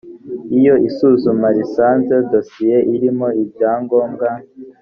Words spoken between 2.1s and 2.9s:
dosiye